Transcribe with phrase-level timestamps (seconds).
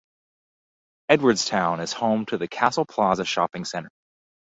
[1.11, 3.91] Edwardstown is home to the Castle Plaza Shopping Centre.